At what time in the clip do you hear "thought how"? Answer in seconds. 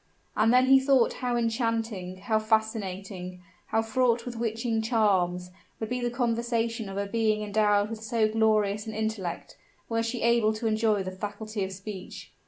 0.79-1.37